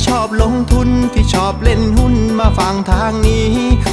[0.00, 3.52] ที่ชอบลงทุนที่ชอบเล่นหุ้นมาฟังทางนี้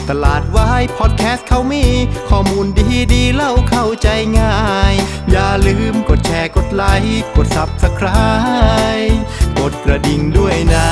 [0.09, 1.85] ตลาดวายพอดแคสต์เขามี
[2.29, 4.07] ข้อมูลดีดีเล่าเข้าใจ
[4.39, 4.57] ง่า
[4.91, 4.93] ย
[5.31, 9.15] อย่าลืมกดแชร์กดไลค์กด Subscribe
[9.59, 10.89] กดกระดิ่งด้วยนะ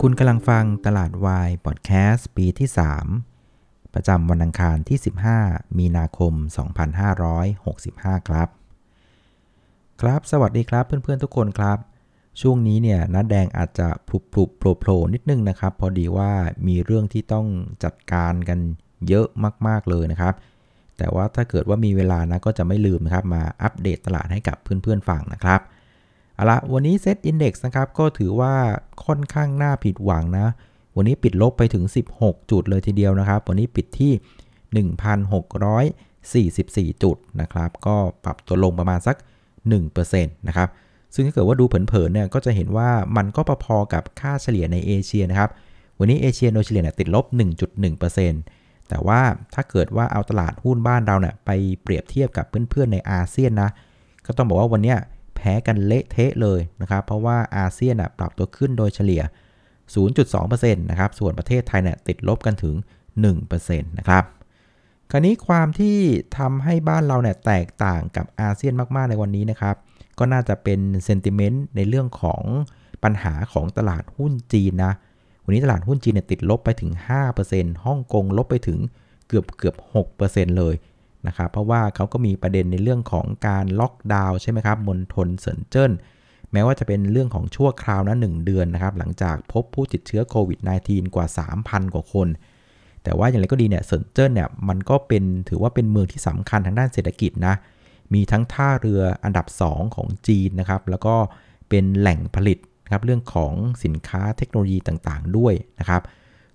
[0.00, 2.68] คุณกำลังฟังตลาดวายพอดแคสต์ปีที่
[3.30, 4.98] 3 ประจำวันอังคารที่
[5.38, 6.32] 15 มีนาคม
[7.50, 8.48] 2565 ครับ
[10.00, 11.78] ครับ สวัสดีครับเพื่อนๆทุกคนครับ
[12.40, 16.30] ช่วงนี้เนี่ยนัดแดงอาจจะพลุบพลุบโผล่โผล่นิดนึงนะครับ พอดีว่า
[16.66, 17.46] มีเรื่องที่ต้อง
[17.84, 18.58] จัดการกัน
[19.08, 19.26] เยอะ
[19.66, 20.34] มาก ๆเลยนะครับ
[20.98, 25.60] แต่ว่าถ้าเกิดว่ามีเวลานะก็จะไม่ลืมนะครับ มาอัปเดตตลาดให้กับเพื่อนๆฟังนะครับ
[26.34, 28.54] เอาละวันนี้เซตอินดี x นะครับก็ถือว่า
[29.04, 30.46] ค่อนข้างน่าผิดหวังนะ
[30.96, 31.84] วันนี้ปิดลบไปถึง
[32.16, 34.12] 16 จุดเลยทีเดียวนะครับ วันนี้ปิดที่
[36.92, 39.16] 1,644 จุดนะครับ ก็ปรับตัวลงประมาณสัก
[39.80, 40.68] 1%นะครับ
[41.14, 45.50] ซึ่งถ้าเกิดว่าดูเผินๆเนี่ยก็จะเห็นว่ามันก็พอๆกับค่าเฉลี่ยในเอเชียนะครับ
[45.98, 47.24] วันนี้เอเชียโดยเฉลี่ยติดลบ
[47.86, 49.20] 1.1%แต่ว่า
[49.54, 51.50] ถ้าเกิดว่าเอาตลาดหุ้นบ้านเราเนี่ยไป
[51.82, 53.70] เปรียบเทียบกับเพื่อนๆในอาเซียนนะ
[54.26, 54.94] ก็ต้องบอกว่าวันนี้
[55.36, 59.22] แพ้กันเละเทะเลยนะครับเพราะว่าอาเซียนปรับตัวขึ้นโดยเฉลี่ย
[60.02, 62.74] 0.2%นะครับส่วนประเทศไทยเนี่ยติดลบกันถึง
[63.30, 64.24] 1%นะครับ
[65.10, 65.96] คราวนี้ความที่
[66.38, 69.76] ทำให้บ้านเราเนี่ยแตกต่างกับอาเซียนมากๆในวันนี้นะครับ
[70.20, 72.42] ก็น่าจะเป็น sentiment ในเรื่องของ
[73.04, 74.92] ปัญหาของตลาดหุ้นจีนนะ
[75.44, 76.90] วันนี้ตลาดหุ้นจีนเนี่ยติดลบไปถึง
[77.38, 78.78] 5%ฮ่องกงลบไปถึง
[79.28, 79.76] เกือบเกือบ
[80.16, 80.74] 6%เลย
[81.26, 85.92] นะครับ เพราะว่าเขาก็มีประเด็นในเรื่องของการล็อกดาวน์ใช่ไหมครับมณฑลเซินเจิ้น
[86.52, 91.26] แม้ว่าจะเป็นเรื่องของชั่วคราวนะหเดือนนะครับ หลังจากพบผู้ติดเชื้อโควิด -19 กว่า
[91.60, 92.28] 3,000 กว่าคน
[93.02, 97.54] แต่ว่าอย่างไรก็ดีเนี่ยเซินเจิ้นเนี่ยมันก็เป็นถือว่าเป็นเมืองที่สำคัญทางด้านเศรษฐกิจนะ
[98.14, 101.14] มีทั้งท่าเรืออันดับ 2 ของจีนนะครับ แล้วก็
[101.68, 103.52] เป็นแหล่งผลิตนะครับเรื่องของ
[103.84, 106.02] สินค้าเทคโนโลยีต่างๆ ด้วยนะครับ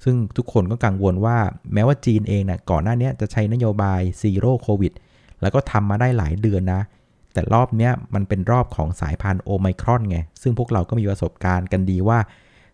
[0.04, 1.38] ซึ่งทุกคนก็กังวลว่า
[1.74, 4.94] แม้ว่าจีนเองนี่ก่อนหน้านี้จะใช้นโยบาย Zero COVID
[5.42, 6.82] แล้วก็ทำมาได้หลายเดือนนะ
[7.34, 12.20] แต่รอบนี้มันเป็นรอบของสายพันธุ์โอไมครอนไง ซึ่งพวกเราก็มีประสบการณ์กันดีว่า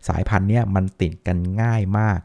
[0.07, 2.19] สายพันธุ์เนี้ยมันติดกันง่ายมาก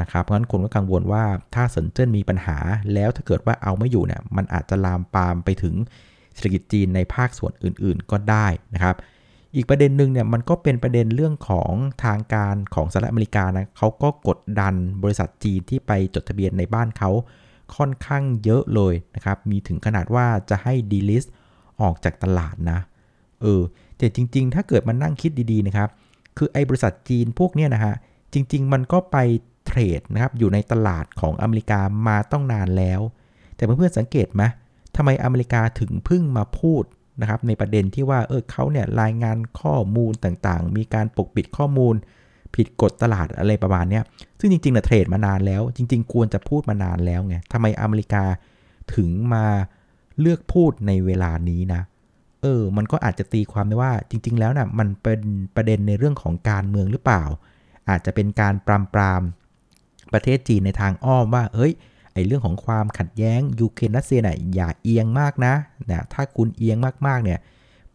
[0.00, 1.24] นะครับเพราะฉะนั้นคนก็กังวลว่า
[1.54, 2.58] ถ้าเซินเจิ้นมีปัญหา
[2.94, 5.74] แล้วถ้าเกิดว่าเอาไม่อยู่เนี่ยมันอาจจะลามปามไปถึง
[6.34, 8.96] เศรษฐกิจจีนในภาคส่วนอื่น ๆ ก็ได้นะครับ
[9.56, 11.72] อีกประเด็นหนึ่งเนี่ยมันก็เป็นประเด็นเรื่องของ
[12.04, 17.10] ทางการของสหรัฐอเมริกานะเขาก็กดดันบริษัทจีนที่ไปจดทะเบียนในบ้านเขา
[17.76, 21.24] ค่อนข้างเยอะเลยนะครับ มีถึงขนาดว่าจะให้ delist
[21.80, 22.78] ออกจากตลาดนะ
[23.42, 23.62] เออ
[23.96, 25.88] แต่จริง ๆ ถ้าเกิดมานั่งคิดดี ๆ นะครับ
[26.36, 27.94] คือไอ้บริษัทจีนพวกเนี้ยนะฮะ
[28.32, 29.16] จริง ๆ มันก็ไป
[29.70, 33.00] เทรดนะครับอยู่ในตลาดของอเมริกามาต้องนานแล้ว
[33.56, 34.42] แต่เพื่อนๆสังเกตไหม
[34.96, 36.84] ทำไมอเมริกาถึงพึ่งมาพูด
[37.20, 41.94] นะครับในประเด็นที่ว่าเออเขาเนี่ยรายงานข้อมูลต่างๆ มีการปกปิดข้อมูล
[42.54, 44.00] ผิดกฎตลาดอะไรประมาณนี้
[44.38, 48.24] ซึ่งจริงๆนะเทรดมานานแล้ว จริง ๆ ควรจะพูดมานานแล้วไงทำไมอเมริกา
[48.94, 49.44] ถึงมา
[50.20, 51.82] เลือกพูดในเวลานี้นะ
[52.42, 55.20] เออ มันก็อาจจะตีความได้ว่าจริง ๆ แล้วนะ่ะมันเป็น
[55.56, 57.24] ประเด็นในเรื่องของการเมืองหรือเปล่า
[57.88, 59.22] อาจจะเป็นการปรามปราม
[60.12, 61.72] ประเทศจีนในทางอ้อมว่า เอ้ย
[62.14, 65.54] ไอเรื่องของความขัดแย้งยูเครนรัสเซียน่ะอย่าเอียงมากนะ
[65.90, 66.76] นะถ้าคุณเอียง
[67.06, 67.38] มากๆเนี่ย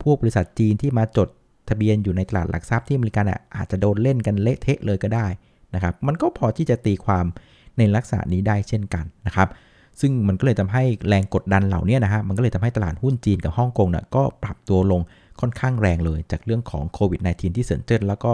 [0.03, 1.27] พวกบริษัทจีนที่มาจด
[1.69, 5.27] ทะเบียนอยู่ในตลาดหลักทรัพย์ที่อเมริกันอะอาจจะโดนเล่นกันเละเทะเลยก็ได้
[5.75, 7.25] นะครับ มันก็พอที่จะตีความ
[7.77, 9.49] ในลักษณะนี้ได้เช่นกันนะครับ
[9.99, 15.01] ซึ่งมันก็เลยทำให้แรงกดดันเหล่านี้นะฮะ มันก็เลยทำให้ตลาดหุ้นจีนกับฮ่องกงเนี่ยก็ปรับตัวลง
[15.41, 18.31] ค่อนข้างแรงเลยจากเรื่องของโควิด -19 ที่เซินเจิ้นแล้วก็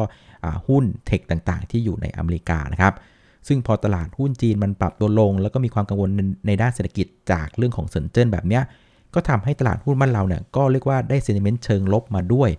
[0.67, 2.93] หุ้น tech ต่างๆ ที่อยู่ในอเมริกานะครับ
[3.47, 6.09] ซึ่งพอตลาดหุ้นจีนมันปรับตัวลง แล้วก็มีความกังวล
[6.47, 8.63] ในด้านเศรษฐกิจจากเรื่องของเซินเจิ้นแบบเนี้ย
[9.13, 12.49] ก็ทำให้ตลาดหุ้นบ้านเราเนี่ยก็เรียกว่าได้ sentiment เชิงลบมาด้วย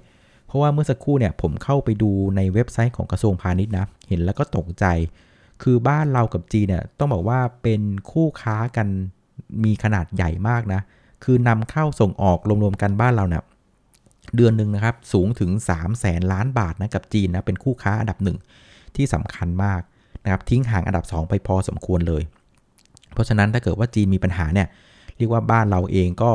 [0.46, 4.84] เพราะว่าเมื่อสักครู่เนี่ยผมเข้าไปดูในเว็บไซต์ของกระทรวงพาณิชย์นะเห็นแล้วก็ตกใจ
[5.62, 7.80] คือบ้านเรากับจีนเนี่ยต้องบอกว่าเป็น
[8.10, 8.88] คู่ค้ากัน
[9.64, 10.80] มีขนาดใหญ่มากนะ
[11.24, 13.42] คือนำเข้าส่งออกรวมๆกันบ้านเราเนี่ย
[14.36, 18.38] เดือนหนึ่งนะครับสูงถึง 3 0 0แสนล้านบาทนะกับจีนนะเป็นคู่ค้าอันดับหนึ่ง
[18.96, 19.80] ที่สำคัญมาก
[20.24, 22.22] นะครับทิ้งห่างอันดับ 2 ไปพอสมควรเลย
[23.12, 24.68] เพราะฉะนั้นถ้าเกิดว่าจีนมีปัญหาเนี่ย
[25.18, 26.30] เรียกว่าบ้านเราเองก็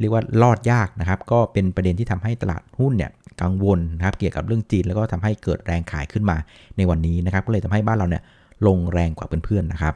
[0.00, 3.10] เรียกว่ารอดยากนะครับ ก็เป็นประเด็นที่ทำให้ตลาดหุ้นเนี่ย
[3.42, 6.36] กังวลนะครับเกี่ยวกับเรื่องจีนแล้วก็ทำให้เกิดแรงขายขึ้นมา
[6.76, 8.22] ในวันนี้นะครับ ก็เลยทำให้บ้านเราเนี่ย
[8.66, 9.94] ลงแรงกว่าเพื่อนๆนะครับ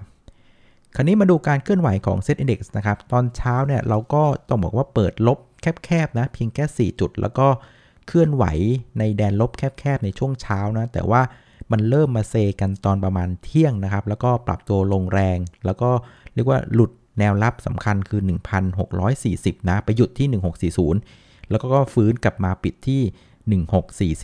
[0.96, 5.38] คราวนี้มาดูการเคลื่อนไหวของ Set Index นะครับ ตอนเช้าเนี่ยเราก็ต้องบอกว่าเปิดลบ
[5.84, 7.46] แคบๆนะเพียงแค่ 4 จุด แล้วก็
[8.06, 8.44] เคลื่อนไหว
[8.98, 11.20] ในแดนลบแคบๆในช่วงเช้านะแต่ว่า
[11.74, 15.90] มันเริ่มมาเซกันตอนประมาณเที่ยงนะครับ แล้วก็ปรับตัวลงแรง แล้วก็
[16.34, 18.20] เรียกว่าหลุดแนวรับสำคัญคือ
[18.94, 20.72] 1,640 นะ ไปหยุดที่
[21.10, 23.02] 1640 แล้วก็ฟื้นกลับมาปิดที่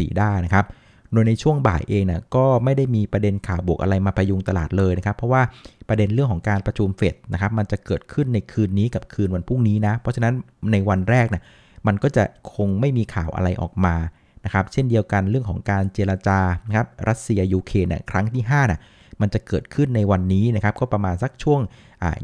[0.08, 0.64] 1644 ได้นะครับ
[1.12, 5.42] โดยในช่วงบ่ายเองนะก็ไม่ได้มีประเด็นข่าวบวกอะไรมาประยุงตลาดเลยนะครับ เพราะว่า
[5.88, 10.34] ประเด็นเรื่องของการประชุมเฟดนะครับมันจะเกิดขึ้นในคืนนี้กับคืนวันพรุ่งนี้นะ เพราะฉะนั้น
[10.72, 11.42] ในวันแรกนะ
[11.86, 12.24] มันก็จะ
[12.54, 13.94] คงไม่มีข่าวอะไรออกมา
[14.44, 18.80] นะครับเช่นเดียวกันเรื่องของการเจรจานะครับรัสเซียยูเครนครั้งที่5นะ
[19.20, 21.60] มันจะเกิดขึ้นในวันนี้นะครับก็ประมาณสักช่วง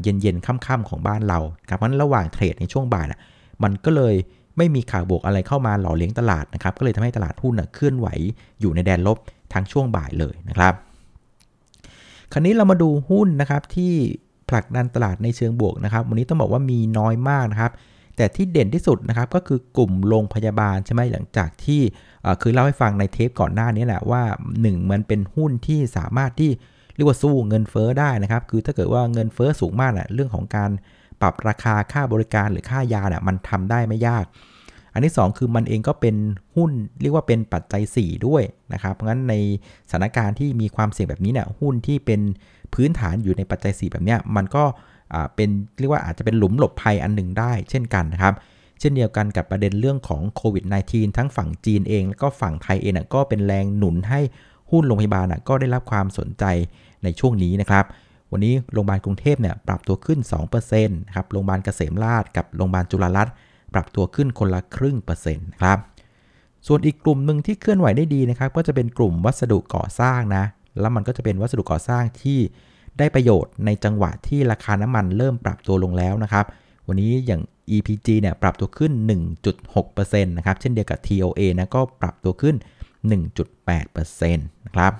[0.01, 3.19] เย็นเย็นค่ำๆของบ้านเราครับเพราะฉะนั้นระหว่างเทรดในช่วงบ่ายนะ
[3.63, 4.15] มันก็เลย
[4.57, 8.07] ไม่มีข่าวบวกอะไรเข้ามาหล่อเลี้ยงตลาดนะครับก็เลยทำให้ตลาดหุ้นนะเคลื่อนไหว
[8.59, 9.17] อยู่ในแดนลบ
[9.53, 10.73] ทั้งช่วงบ่ายเลยนะครับ
[12.31, 13.93] คราวนี้เรามาดูหุ้นนะครับที่
[14.49, 17.71] ผลักดันตลาดในเชิงบวกนะครับ วันนี้ต้องบอกว่ามีน้อยมากนะครับ
[18.17, 21.81] แต่ที่เด่นที่สุดนะครับก็คือกลุ่มโรงพยาบาลใช่ไหมหลังจากที่
[22.41, 24.23] คือเล่าให้ฟังในเทปก่อนหน้านี้แหละว่า
[24.57, 26.51] 1 มันเป็นหุ้นที่สามารถที่
[26.95, 30.71] เรียกว่าสู้เงินเฟอ้อได้นะครับ คือถ้าเกิดว่าเงินเฟอ้อสูงมากนะเรื่องของการ
[31.21, 34.25] ปรับราคาค่าบริการหรือค่ายาเนี่ยมันทำได้ไม่ยาก
[34.93, 36.15] อันที่ 2 คือมันเองก็เป็น
[36.55, 36.71] หุ้น
[37.01, 38.43] เรียกว่าเป็นปัจจัย 4 ด้วย
[38.73, 39.33] นะครับ เพราะงั้นใน
[39.89, 42.21] สถานการณ์ที่มีความเสี่ยงแบบนี้เนี่ยหุ้นที่เป็น
[42.73, 44.63] พื้นฐานอยู่ในปัจจัย 4 แบบนี้มันก็
[45.35, 45.49] เป็น
[45.79, 48.33] เรียกว่าอาจจะเป็นหลุมหลบภัยอันหนึ่งได้เช่นกันนะครับ
[48.79, 54.19] เช่นเดียวกันกับประเด็นเรื่องของโควิด -19 ทั้งฝั่งจีนเอง แล้วก็ฝั่งไทยเองก็เป็นแรงหนุนให้
[54.71, 56.43] หุ้นโรงพยาบาลก็ได้รับความสนใจ
[57.03, 57.85] ในช่วงนี้นะครับ
[58.31, 60.19] วันนี้โรงพยาบาลกรุงเทพเนี่ยปรับตัวขึ้น
[60.53, 63.33] 2%นะครับ โรงพยาบาลเกษมราชกับโรงพยาบาลจุฬารัตน์
[63.73, 65.77] ปรับตัวขึ้นคนละครึ่งเปอร์เซ็นต์ครับ
[66.67, 70.43] ส่วนอีกกลุ่มหนึ่งที่เคลื่อนไหวได้ดีนะครับ ก็จะเป็นกลุ่มวัสดุก่อสร้างนะ
[70.79, 72.39] แล้วมันก็จะเป็นวัสดุก่อสร้างที่
[72.99, 76.45] ได้ประโยชน์ในจังหวะที่ราคาน้ำมันเริ่มปรับตัวลงแล้วนะครับ
[76.87, 77.41] วันนี้อย่าง
[77.75, 78.91] EPG เนี่ยปรับตัวขึ้น
[79.45, 82.55] 1.6%นะครับ เช่นเดียวกับ TOA นะก็ปรับตัวขึ้น
[83.25, 84.93] 1.8%นะครับ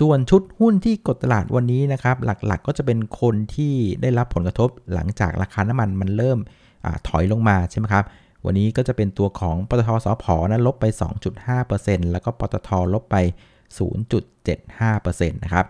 [0.00, 6.38] ส่วนชุดหุ้นที่กดตลาดวันนี้นะครับ หลักๆก็จะเป็นคนที่ได้รับผลกระทบหลังจากราคาน้ำมันมันเริ่ม
[6.84, 8.04] อถอยลงมาใช่ไหมครับ
[8.44, 10.84] วันนี้ก็จะเป็นตัวของปตทสพนะลบไป
[11.48, 13.16] 2.5%แล้วก็ปตทลบไป
[14.48, 15.66] 0.75%นะครับ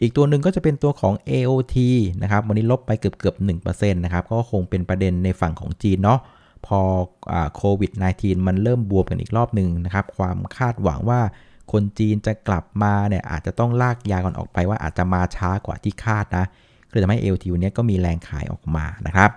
[0.00, 1.76] อีกตัวหนึ่งก็จะเป็นตัวของ AOT
[2.22, 6.20] นะครับ วันนี้ลบไปเกือบเกือบ1%นะครับ ก็คงเป็นประเด็นในฝั่งของจีนเนาะ
[6.66, 6.78] พอ
[7.56, 11.20] โควิด -19 มันเริ่มบวมกันอีกรอบหนึ่งนะครับ ความคาดหวังว่า
[11.72, 16.44] คนจีนจะกลับมาเนี่ยอาจจะต้องลากยาก่อนออกไปว่าอาจจะมาช้ากว่าที่คาดนะ
[16.88, 19.30] ก็เลยทำให้เอลทีวันนี้ก็มีแรงขายออกมานะครับ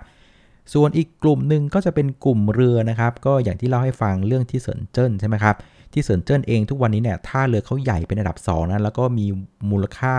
[0.74, 5.56] ส่วนอีกกลุ่มหนึ่งก็จะเป็นกลุ่มเรือนะครับ ก็อย่างที่เล่าให้ฟังเรื่องที่เซินเจิ้นใช่ไหมครับ
[5.92, 9.26] ที่เซินเจิ้นเองทุกวันนี้เนี่ยท่าเรือเขาใหญ่เป็นระดับ2นะแล้วก็มี
[9.70, 10.16] มูลค่า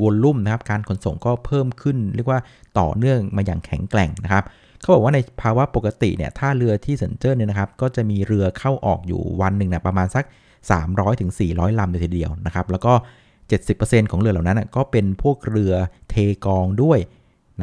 [0.00, 2.40] วอลลุ่มนะครับการขนส่งก็เพิ่มขึ้น เรียกว่า
[2.78, 4.44] ต่อเนื่องมาอย่างแข็งแกร่งนะครับ
[4.80, 10.24] เขาบอกว่าในภาวะปกติเนี่ยท่าเรือที่เซนเจิ้นเนี่ยนะครับก็จะมีเรือเข้าออกอยู่วันหนึ่งนะประมาณสัก
[10.72, 11.30] 300ถึง
[11.78, 12.92] ลำเลยทีเดียวนะครับแล้วก็
[13.52, 15.74] 70%ของเรือเหล่านั้นก็เป็นพวกเรือ
[16.10, 16.14] เท
[16.46, 16.98] กองด้วย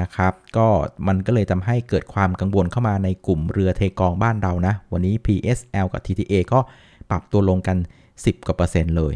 [0.01, 0.67] นะครับก็
[1.07, 6.59] มันก็เลยทำให้เกิดความกังวลเข้ามาในกลุ่มเรือเทกองบ้านเรานะ วันนี้ PSL กับ TTA ก็
[7.09, 7.77] ปรับตัวลงกัน
[8.13, 9.13] 10 กว่าเปอร์เซ็นต์เลย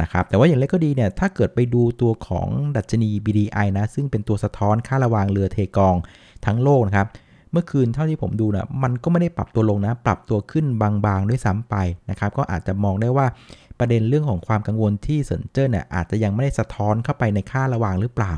[0.00, 5.96] นะครับแต่ว่าอย่างไรก็ดีเนี่ยถ้าเกิดไปดูตัวของดัชนี BDI นะซึ่งเป็นตัวสะท้อนค่าระวางเรือเทกอง
[6.46, 7.06] ทั้งโลกนะครับ
[7.52, 11.74] เมื่อคืนเท่าที่ผมดูนะมันก็ไม่ได้ปรับตัวลงนะ ปรับตัวขึ้นบางๆด้วยซ้ำไป
[12.10, 13.26] นะครับก็อาจจะมองได้ว่า
[13.78, 18.32] ประเด็นเรื่องของความกังวลที่เซินเจิ้นเนี่ยอาจจะยังไม่ได้สะท้อนเข้าไปในค่าระวางหรือเปล่า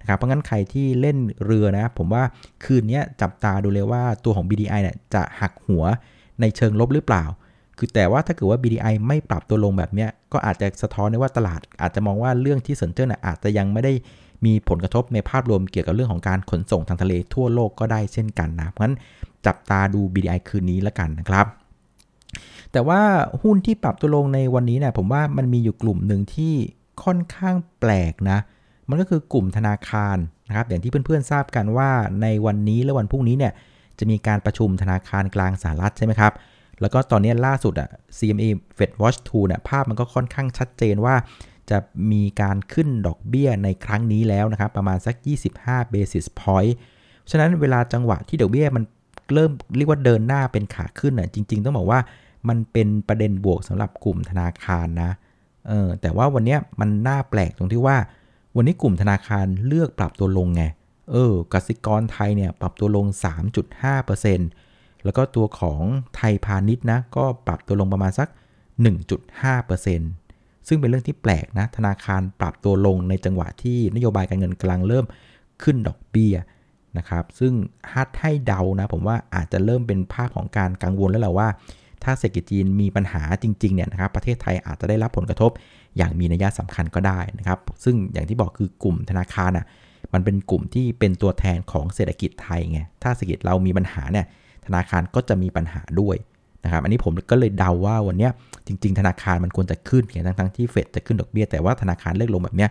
[0.00, 2.22] นะครับเพราะงั้นใครที่เล่นเรือนะผมว่า
[2.64, 5.84] คืนนี้จับตาดูเลยว่าตัวของ BDI เนี่ยจะหักหัว
[6.40, 7.24] ในเชิงลบหรือเปล่า
[7.78, 13.92] คือแต่ว่าถ้าเกิดว่า BDI ไม่ปรับตัวลงแบบนี้ก็อาจจะสะท้อนได้ว่าตลาด อาจจะมองว่าเรื่องที่เซินเจิ้นอาจจะยังไม่ได้
[14.46, 18.96] มีผลกระทบในภาพรวมเกี่ยวกับเรื่องของการขนส่งทางทะเลทั่วโลกก็ได้เช่นกันนะเพราะฉะนั้น
[19.46, 21.46] จับตาดู BDI คืนนี้แล้วกันนะครับ
[22.72, 23.00] แต่ว่า
[23.42, 26.54] หุ้นที่ปรับตัวลงในวันนี้เนี่ยผมว่ามันมีอยู่กลุ่มหนึ่งที่
[27.04, 28.38] ค่อนข้างแปลกนะ
[28.88, 30.16] มันก็คือกลุ่มธนาคาร
[30.48, 31.90] นะครับอย่างที่เพื่อนๆทราบกันว่า
[32.22, 33.52] ในวันนี้และวันพรุ่งนี้เนี่ย
[33.98, 36.32] จะมีการประชุมธนาคารกลางสหรัฐใช่ไหมครับ
[36.80, 41.14] แล้วก็ตอนนี้ล่าสุดอะ CME Fed Watch 2เนี่ยภาพมันก็ค่อนข้างชัดเจนว่า
[41.70, 41.78] จะ
[42.12, 45.14] มีการขึ้นดอกเบี้ยในครั้งนี้แล้วนะครับ ประมาณสัก
[45.54, 46.72] 25 basis point
[47.30, 48.84] ฉะนั้นเวลาจังหวะที่ดอกเบี้ยมัน
[49.34, 52.00] เริ่มเรียกว่าเดินหน้าเป็นขาขึ้นน่ะจริง ๆ ต้องบอกว่า
[52.48, 55.10] มันเป็นประเด็นบวกสำหรับกลุ่มธนาคารนะ
[55.68, 57.96] เออแต่ว่าวันนี้มันน่าแปลกตรงที่ว่า
[58.56, 60.64] วันนี้กลุ่มธนาคารเลือกปรับตัวลงไง
[61.10, 63.06] เออกสิกรไทยเนี่ยปรับตัวลง
[63.86, 64.65] 3.5%
[65.06, 65.80] แล้วก็ตัวของ
[66.16, 68.28] ไทยพาณิชย์นะก็ปรับตัวลงประมาณสัก
[69.88, 75.04] 1.5%ซึ่งเป็นเรื่องที่แปลกนะธนาคารปรับตัวลงในจังหวะที่นโยบายการเงินกลางเริ่ม
[75.62, 76.34] ขึ้นดอกเบี้ย
[76.98, 77.52] นะครับซึ่ง
[77.92, 81.48] ฮัดให้เดานะผมว่าอาจจะเริ่มเป็นภาพของการกังวลแล้วแหละว่า
[82.04, 85.50] ถ้าเศรษฐกิจจีนมีปัญหาจริงๆเนี่ยนะครับประเทศไทยอาจจะได้รับผลกระทบ
[85.96, 89.66] อย่างมีนัยสำคัญก็ได้นะครับ ซึ่งอย่างที่บอกคือกลุ่มธนาคารอะ
[90.12, 94.26] มันเป็นกลุ่มที่เป็นตัวแทนของเศรษฐกิจไทยไงถ้าเศรษฐกิจเรามีปัญหาเนี่ย
[94.66, 96.16] ธนาคารก็จะมีปัญหาด้วย
[96.64, 98.28] นะครับอันนี้ผมก็เลยเดาว่าวันนี้
[98.66, 102.70] จริง ๆ ธนาคารมันควรจะขึ้นทั้งทั้งที่เฟดจะขึ้นดอกเบี้ยแต่ว่าธนาคารเลิกลงแบบเนี้ย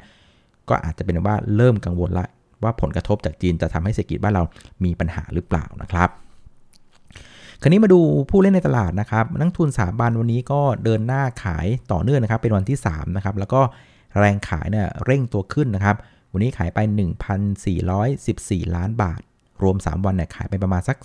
[0.69, 2.25] ก็อาจจะเป็นว่าเริ่มกังวลละ
[2.63, 4.43] ว่าผลกระทบจากจีนจะทำให้เศรษฐกิจบ้านเรา
[4.83, 6.09] มีปัญหาหรือเปล่านะครับ
[7.61, 7.99] คราวนี้มาดู
[8.29, 13.61] ผู้เล่นในตลาดนะครับนักทุนสถาบันวันนี้ก็เดินหน้าขายต่อเนื่องนะครับ เป็นวันที่3นะครับแล้วก็
[14.19, 15.95] แรงขายเนี่ยเร่งตัวขึ้นนะครับ
[16.33, 16.79] วันนี้ขายไป
[17.97, 19.21] 1,414 ล้านบาท
[19.63, 20.97] รวม 3 วันเนี่ยขายไปประมาณสัก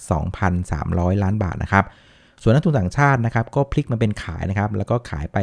[0.58, 1.84] 2,300 ล้านบาทนะครับ
[2.42, 5.38] ส่วนนักทุนต่างชาตินะครับก็พลิกมาเป็นขายนะครับแล้วก็ขายไป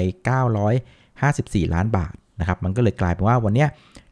[1.06, 3.66] 954 ล้านบาทนะครับมันก็เลยกลายเป็นว่าวันนี้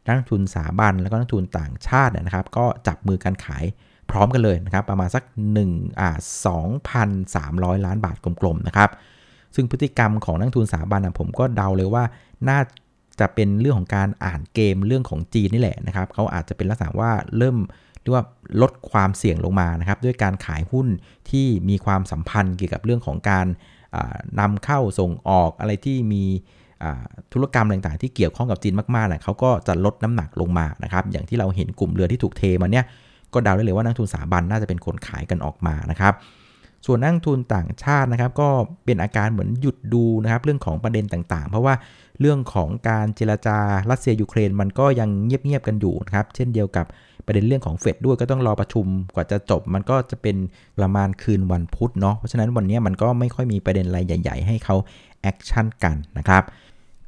[0.06, 3.64] นักทุนสถาบันแล้วก็นักทุนต่างชาตินะครับ ก็จับมือกันขาย
[4.10, 5.22] พร้อมกันเลยนะครับประมาณสัก
[5.60, 6.10] 1อ่า
[7.76, 8.90] 2,300 ล้านบาทกลมๆนะครับ
[9.54, 12.04] ซึ่งพฤติกรรมของนักทุนสถาบันนะผมก็เดาเลยว่า
[12.48, 12.60] น่า
[13.20, 17.56] จะเป็นเรื่องของการอ่านเกมเรื่องของจีนนี่แหละนะครับเขาอาจจะเป็นลักษณะว่าเริ่ม
[18.06, 18.26] รียกว่า
[18.62, 20.88] ลดความเสี่ยงลงมานะครับด้วยการขายหุ้น
[21.30, 23.46] ที่มีความสัมพันธ์เกี่ยวกับเรื่องของการ
[24.40, 26.24] นำเข้าส่งออกอะไรที่มี
[27.32, 32.84] ธุรกรรมต่างๆ ที่เกี่ยวข้องกับจีนมากๆเนี่ยเขาก็จะลดน้ำหนักลงมานะครับอย่างที่เราเห็นกลุ่มเรือที่ถูกเทมาเนี่ย
[33.32, 36.14] ก็เดาได้เลยว่านักทุนสถาบันน่าจะเป็นคนขายกันออกมานะครับ
[36.86, 38.48] ส่วนนักลงทุนต่างชาตินะครับ ก็
[38.84, 41.74] เป็นอาการเหมือนหยุดดูนะครับ เรื่องของประเด็นต่างๆ เพราะว่า
[42.20, 43.58] เรื่องของการเจรจา
[43.90, 46.86] รัสเซียยูเครนมันก็ยังเงียบๆกันอยู่นะครับ เช่นเดียวกับ
[47.26, 50.36] ประเด็นเรื่องของเฟดด้วยก็ต้องรอประชุมกว่าจะจบ มันก็จะเป็น
[50.78, 54.76] ประมาณคืนวันพุธเนาะเพราะฉะนั้นวันนี้มันก็ไม่ค่อยมีประเด็นอะไรใหญ่ ๆ ให้เขา
[55.22, 56.42] action กันนะครับ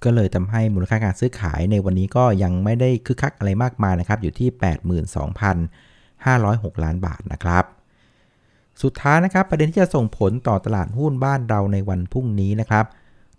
[0.04, 4.48] ก็เลยทำให้มูลค่าการซื้อขายในวันนี้ก็ยังไม่ได้คึกคักอะไรมากมายนะครับ อยู่ที่
[5.46, 7.64] 82,506 ล้านบาทนะครับ
[8.82, 12.86] สุดท้ายนะครับประเด็นที่จะส่งผลต่อตลาดหุ้นบ้านเราในวันพรุ่งนี้นะครับ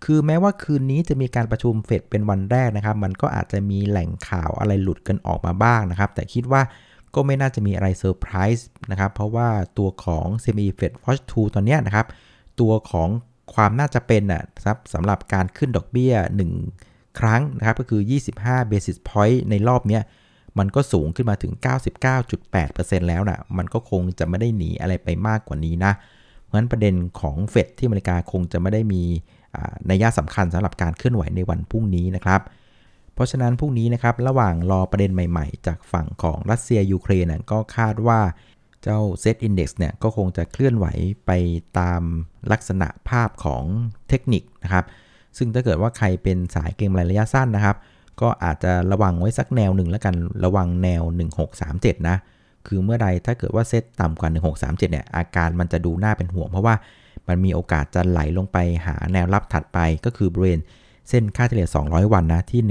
[0.05, 6.62] คือแม้ว่าคืนนี้จะมีการประชุมเฟดเป็นวันแรกนะครับ มันก็อาจจะมีแหล่งข่าวอะไรหลุดกันออกมาบ้างนะครับ แต่คิดว่า
[7.15, 12.05] ก็ไม่น่าจะมีอะไรเซอร์ไพรส์นะครับ เพราะว่าตัวของ Semi Fed Watch 2ตอนนี้นะครับ
[12.60, 13.10] ตัวของ
[13.53, 16.13] ความน่าจะเป็นนะครับสำหรับการขึ้นดอกเบี้ย
[16.67, 18.01] 1 ครั้งนะครับ ก็คือ
[18.36, 20.00] 25 basis point ในรอบนี้
[20.59, 21.53] มันก็สูงขึ้นมาถึง
[22.31, 25.93] 99.8%แล้วนะมันก็คงจะไม่ได้หนีอะไรไปมากกว่านี้นะ
[26.43, 29.03] เพราะฉะนั้นประเด็นของเฟดที่อเมริกาคงจะไม่ได้มี
[29.89, 32.41] นัยยะสำคัญสำหรับการเคลื่อนไหวในวันพรุ่งนี้นะครับ
[33.13, 38.19] เพราะฉะนั้นพรุ่งนี้นะครับ ระหว่างรอประเด็นใหม่ๆ จากฝั่งของรัสเซียยูเครนก็คาดว่า
[38.83, 40.85] เจ้า Set Index เนี่ยก็คงจะเคลื่อนไหว
[41.25, 41.31] ไป
[41.79, 42.01] ตาม
[42.51, 43.63] ลักษณะภาพของ
[44.09, 44.85] เทคนิคนะครับ
[45.37, 47.75] ซึ่งถ้าเกิดว่าใครเป็นสายเกมระยะสั้นนะครับ
[48.21, 51.03] ก็อาจจะระวังไว้สักแนวหนึ่งแล้วกันระวังแนว
[51.55, 52.17] 1637 นะ
[52.67, 56.75] คือเมื่อใดถ้าเกิดว่าเซตต่ำกว่า 1637 เนี่ยอาการมันจะดูน่าเป็นห่วงเพราะว่า
[57.27, 60.59] มันมีโอกาสจะไหลลงไปหาแนวรับถัดไปก็คือบริเวณ
[61.09, 62.61] เส้นค่าเฉลี่ย 200 วันนะที่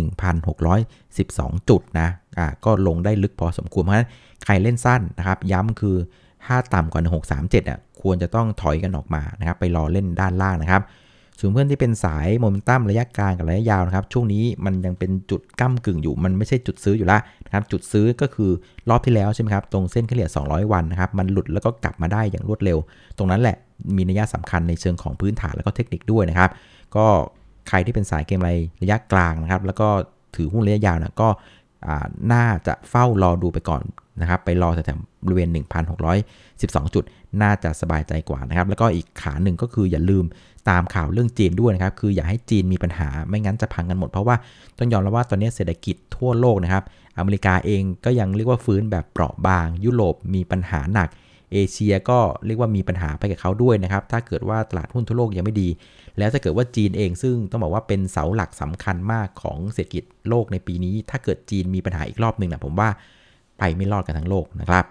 [0.81, 4.09] 1,612 จุดนะอ่าก็ลงได้ลึกพอสมควรเพราะฉะนั้น
[4.45, 5.97] ใครเล่นสั้นนะครับย้ำคือ
[6.47, 7.03] ถ้าต่ำกว่า
[7.37, 10.83] 1637อะควรจะต้องถอยกันออกมานะครับไปรอเล่นด้านล่างนะครับ
[11.41, 18.51] ส่วนเพื่อนที่เป็นสายโมเมนตัมระยะกลางกับระยะยาวนะครับ ช่วงนี้มันยังเป็นจุดก้ากึ่งอยู่ มันไม่ใช่จุดซื้ออยู่แล้วนะครับ จุดซื้อก็คือ
[18.89, 22.79] รอบที่แล้วใช่ไหมครับ ตรงเส้นเฉลี่ย 200 วันนะครับ มันหลุดแล้วก็กลับมาได้อย่างรวดเร็ว
[23.19, 23.57] ตรงนั้นแหละ
[23.97, 26.51] มีนัยสำคัญในเชิงของพื้นฐานแล้วก็เทคนิคด้วยนะครับ
[26.97, 27.07] ก็
[27.69, 28.51] ใครที่เป็นสายเกมไร
[28.83, 29.89] ระยะกลางนะครับ แล้วก็
[30.37, 31.29] ถือหุ้นระยะยาวนะก็
[32.33, 33.83] น่าจะเฝ้ารอดูไปก่อน
[34.21, 35.49] นะครับไปรอแถวๆบริเวณ
[36.23, 37.05] 1,612 จุด
[37.43, 40.25] น่าจะสบายใจกว่านะครับ แล้วก็อีกขาหนึ่งก็คืออย่าลืม
[40.71, 44.37] ตามข่าวเรื่องจีนด้วยนะครับ คืออย่าให้จีนมีปัญหาไม่งั้นจะพังกันหมด เพราะว่า
[44.79, 46.85] ต้องยอมรับว่าตอนนี้เศรษฐกิจทั่วโลกนะครับ
[47.19, 51.09] อเมริกาเองก็ยังเรียกว่าฟื้นแบบเปราะบาง ยุโรปมีปัญหาหนัก
[51.53, 55.69] เอเชียก็เรียกว่ามีปัญหาไปกับเขาด้วยนะครับ ถ้าเกิดว่าตลาดหุ้นทั่วโลกยังไม่ดี
[56.19, 62.89] แล้วถ้าเกิดว่าจีนเองซึ่งต้องบอกว่าเป็นเสาหลักสำคัญมากของเศรษฐกิจโลกในปีนี้ ถ้าเกิดจีนมีปัญหาอีกรอบหนึ่งนะผมว่า
[63.59, 64.85] ไปไม่รอดกันทั้งโลกนะครับ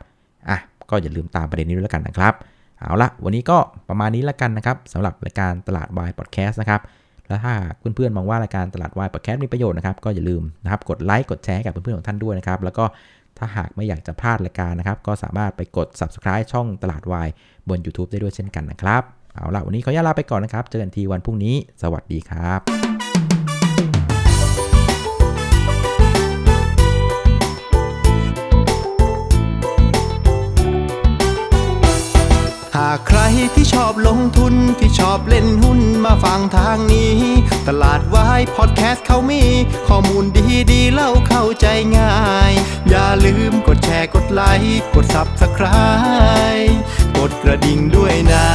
[0.50, 0.58] อะ
[0.90, 2.34] ก็อย่าลืมตามประเด็นนี้ด้วยแล้วกันนะครับ
[2.80, 3.58] เอาละวันนี้ก็
[3.90, 6.82] ประมาณนี้แล้วกันนะครับสำหรับรายการตลาดวายพอดแคสต์นะครับ
[7.28, 12.86] แล้วถ้าเพื่อนๆมองว่ารายการตลาดวายพอดแคสต์มีประโยชน์นะครับ ก็อย่าลืมนะครับ กดไลค์ กดแชร์กับเพื่อนๆของท่านด้วยนะครับ แล้วก็
[13.38, 17.28] ถ้าหากไม่อยากจะพลาดรายการนะครับ ก็สามารถไปกด subscribe ช่องตลาดวาย
[17.70, 19.02] บน YouTube ได้ด้วยเช่นกันนะครับ
[19.34, 22.62] เอาล่ะ วันนี้ขออนุญาตลาไปก่อนนะครับ เจอกันทีวันพรุ่งนี้ สวัสดีครับ
[32.82, 33.20] หากใคร
[33.56, 37.18] ที่ชอบลงทุนที่ชอบเล่นหุ้นมาฟังทางนี้
[37.68, 39.44] ตลาดวายพอดแคสต์เขามี
[39.88, 41.68] ข้อมูลดีดีเล่าเข้าใจ
[41.98, 42.14] ง่า
[42.52, 42.54] ย
[42.90, 46.76] อย่าลืมกดแชร์กดไลค์กด Subscribe
[47.18, 48.48] กดกระดิ่งด้วยนะ